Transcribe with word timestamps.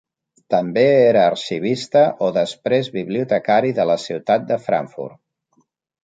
També 0.51 0.83
era 0.91 1.25
arxivista 1.31 2.01
o 2.27 2.29
després 2.37 2.89
bibliotecari 2.95 3.75
de 3.81 3.85
la 3.91 3.97
ciutat 4.05 4.47
de 4.53 4.57
Frankfurt. 4.63 5.19